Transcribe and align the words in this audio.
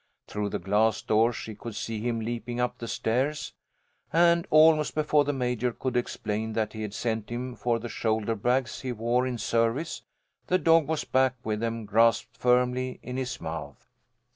Through 0.25 0.49
the 0.49 0.57
glass 0.57 1.03
doors 1.03 1.35
she 1.35 1.53
could 1.53 1.75
see 1.75 1.99
him 2.01 2.21
leaping 2.21 2.59
up 2.59 2.79
the 2.79 2.87
stairs, 2.87 3.53
and, 4.11 4.47
almost 4.49 4.95
before 4.95 5.25
the 5.25 5.31
Major 5.31 5.71
could 5.71 5.95
explain 5.95 6.53
that 6.53 6.73
he 6.73 6.81
had 6.81 6.95
sent 6.95 7.29
him 7.29 7.55
for 7.55 7.77
the 7.77 7.87
shoulder 7.87 8.33
bags 8.33 8.79
he 8.81 8.91
wore 8.91 9.27
in 9.27 9.37
service, 9.37 10.01
the 10.47 10.57
dog 10.57 10.87
was 10.87 11.03
back 11.03 11.35
with 11.43 11.59
them 11.59 11.85
grasped 11.85 12.35
firmly 12.35 12.99
in 13.03 13.17
his 13.17 13.39
mouth. 13.39 13.87